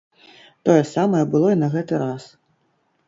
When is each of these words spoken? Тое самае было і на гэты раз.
Тое 0.69 0.77
самае 0.95 1.21
было 1.35 1.47
і 1.55 1.59
на 1.65 1.69
гэты 1.77 2.01
раз. 2.05 2.23